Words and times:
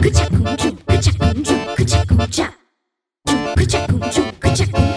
그자 0.00 0.28
공주 0.28 0.76
그자 0.86 1.10
공주 1.18 1.74
그자 1.76 2.04
공자 2.04 2.52
공주 3.24 3.54
그자 3.56 3.86
공주 3.86 4.32
그자 4.40 4.64
공주 4.66 4.93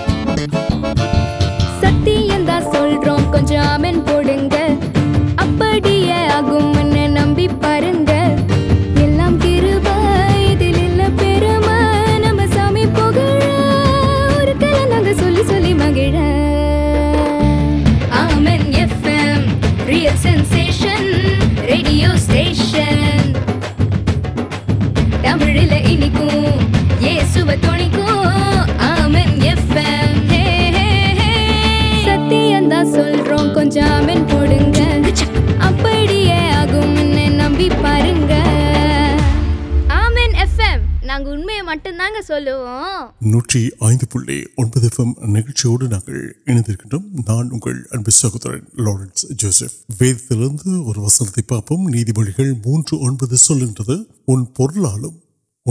மட்டும்தாங்க 41.68 42.20
சொல்லுவோம் 42.28 43.02
நூற்றி 43.28 43.62
ஐந்து 43.88 44.06
புள்ளி 44.12 44.38
ஒன்பது 44.58 44.88
எஃப்எம் 44.90 45.14
நிகழ்ச்சியோடு 45.36 45.86
நாங்கள் 45.94 46.20
இணைந்திருக்கின்றோம் 46.48 47.08
நான் 47.24 47.52
உங்கள் 47.52 47.80
அன்பு 47.92 48.14
சகோதரன் 48.18 48.66
லாரன்ஸ் 48.86 49.26
ஜோசப் 49.42 49.78
வேதத்திலிருந்து 50.00 50.72
ஒரு 50.90 51.00
வசனத்தை 51.06 51.44
பார்ப்போம் 51.48 51.86
நீதிபதிகள் 51.94 52.52
மூன்று 52.66 52.96
ஒன்பது 53.08 53.38
சொல்லுகின்றது 53.44 53.98
உன் 54.28 54.46
பொருளாலும் 54.58 55.18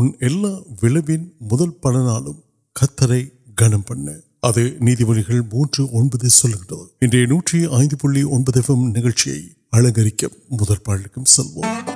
உன் 0.00 0.12
எல்லா 0.22 0.52
விளைவின் 0.80 1.26
முதல் 1.50 1.76
பலனாலும் 1.82 2.40
கத்தரை 2.76 3.22
கனம் 3.56 3.86
பண்ணு 3.86 4.14
அது 4.42 4.64
நீதிபதிகள் 4.86 5.42
மூன்று 5.52 5.82
ஒன்பது 5.94 6.28
சொல்லுகின்றது 6.36 6.86
இன்றைய 7.02 7.26
நூற்றி 7.30 7.60
ஐந்து 7.76 7.98
புள்ளி 7.98 8.24
ஒன்பது 8.34 8.60
எஃப்எம் 8.62 8.86
நிகழ்ச்சியை 8.92 9.40
அலங்கரிக்க 9.72 10.30
முதல் 10.56 10.84
பாடலுக்கும் 10.84 11.30
செல்வோம் 11.32 11.72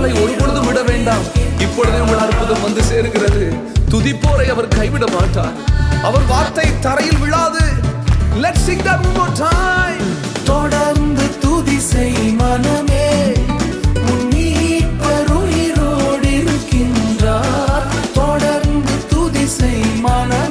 காலை 0.01 0.13
ஒருபொழுதும் 0.21 0.67
விட 0.67 0.79
வேண்டாம் 0.87 1.25
இப்பொழுதே 1.63 1.97
உங்கள் 2.03 2.21
அற்புதம் 2.23 2.63
வந்து 2.63 2.81
சேருகிறது 2.87 3.41
துதிப்போரை 3.91 4.45
அவர் 4.53 4.69
கைவிட 4.73 5.05
மாட்டார் 5.13 5.57
அவர் 6.07 6.25
வார்த்தை 6.31 6.67
தரையில் 6.85 7.21
விழாது 7.23 7.63
Let's 8.43 8.61
sing 8.61 8.81
that 8.85 8.99
one 9.01 9.15
more 9.15 9.33
time. 9.39 10.01
தொடர்ந்து 10.47 11.25
துதி 11.43 11.77
செய் 11.89 12.31
மனமே 12.39 13.07
உன்னிப்பருயிரோடு 14.11 15.51
இருக்கின்றார் 16.37 17.87
தொடர்ந்து 18.15 18.95
துதி 19.11 19.45
செய் 19.57 19.85
மனமே 19.99 20.50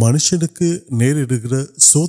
منشن 0.00 0.39
سو 1.79 2.07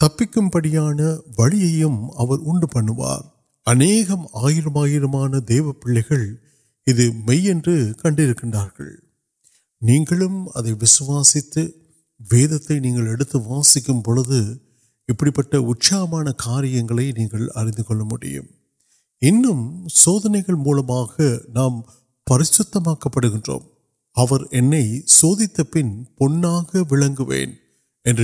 تبان 2.60 2.88
وار 2.88 3.20
اہم 3.66 4.24
آئیر 4.34 4.66
آئیرے 4.76 5.70
پھر 5.80 7.08
مہینے 7.14 7.92
کنگ 7.92 8.20
وسوسی 10.82 11.40
وید 12.32 12.52
وسی 13.34 13.80
كو 13.80 14.00
ابھی 15.08 15.30
پہس 15.30 15.54
مڑنے 16.12 17.24
كل 20.42 20.80
موقع 20.88 21.22
نام 21.48 21.80
پریشم 22.26 23.50
سویت 25.06 25.60
پناہ 26.18 26.76
وے 27.28 27.44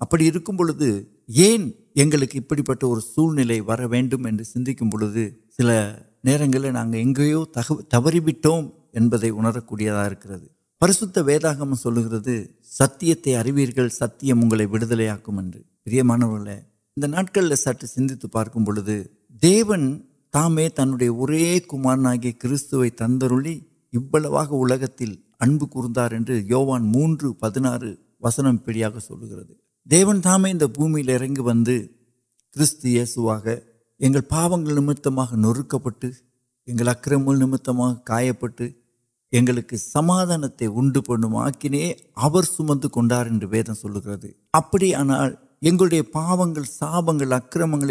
ابھی 2.22 2.38
ابھی 2.40 2.62
پورا 2.62 3.00
سا 3.00 3.84
ویم 3.84 4.42
سو 4.44 5.62
نو 6.94 7.44
تبریٹم 7.90 8.68
اندے 8.94 9.30
اررکری 9.30 10.46
پریشم 10.80 11.74
ستیہ 12.64 13.14
پارک 18.32 18.56
بولتے 18.56 19.02
آریستان 20.32 20.56
مواج 24.22 24.48
وسن 28.20 28.56
پیڑی 28.56 28.82
دیون 29.86 30.20
تام 30.20 30.46
پومی 30.74 31.02
ویسوا 32.56 33.38
پاپل 34.28 34.74
نمت 34.74 35.06
نکل 35.06 36.88
اکرم 36.88 37.32
نمت 37.32 37.68
پہ 38.40 38.68
سمدان 39.32 40.42
سے 40.58 40.66
ویدم 43.50 43.74
سلکر 43.74 44.26
ابڑی 44.52 44.94
آنا 44.94 45.28
پاپنگ 46.12 46.64
ساپن 46.64 47.32
اکرمکل 47.32 47.91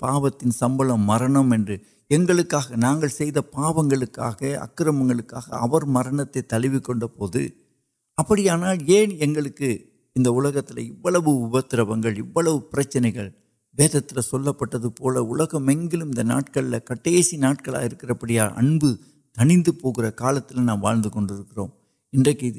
پاپتی 0.00 0.50
سمل 0.50 0.86
مرنمکل 0.86 1.76
پاپنک 3.52 4.18
اکرمکا 4.18 5.84
مرنت 5.84 6.38
تلوک 6.48 6.90
ابھی 8.16 8.48
آنادرو 8.48 9.30
پرچنے 12.58 13.12
ویز 13.78 13.92
پہلکل 13.92 14.52
کٹکا 17.86 18.14
پڑا 18.14 18.50
اُن 18.56 18.78
تنی 19.62 20.60
نام 20.60 20.84
واضح 20.84 21.08
کنڈرکی 21.08 22.58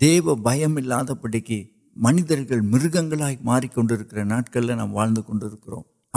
دیو 0.00 0.36
بہم 0.36 0.78
پڑکی 1.20 1.64
منجر 1.96 2.62
مرگنائی 2.62 3.36
مارکر 3.42 4.24
ناٹک 4.24 4.56
لاڈرک 4.56 5.70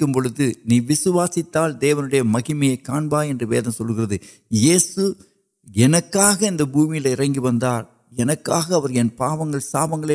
كو 0.00 0.06
دیو 1.78 2.08
كے 2.08 2.22
مہم 2.22 2.76
كا 2.76 2.98
وید 3.40 3.68
سل 3.68 3.94
كر 3.96 4.16
یس 4.50 4.98
انگی 7.18 7.38
وار 7.38 7.82
پاس 8.18 9.64
ساپنگ 9.64 10.15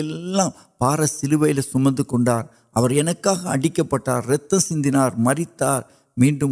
پار 0.77 1.05
سلو 1.05 1.45
سمندر 1.61 2.41
اور 2.71 2.89
اڑک 2.89 3.79
پار 3.89 4.21
مریت 5.17 5.63
مت 6.17 6.43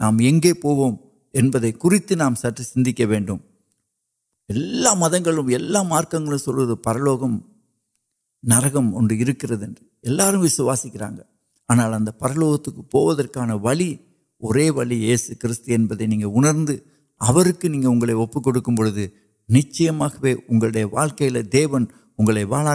انگی 0.20 0.52
پوت 0.52 2.12
نام 2.12 2.34
سر 2.34 2.62
سند 2.62 2.88
مدوں 4.50 5.82
مارک 5.88 6.14
پرلوکم 6.84 7.36
نرکم 8.42 8.96
انکر 8.96 9.56
سر 10.46 12.10
پرلوت 12.18 12.68
ولی 13.62 13.94
کنکم 17.60 18.82
نچن 19.48 20.00
اگا 20.00 21.06